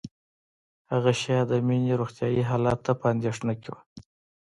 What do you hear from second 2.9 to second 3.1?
په